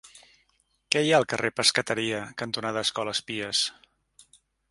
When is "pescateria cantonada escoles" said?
1.59-3.23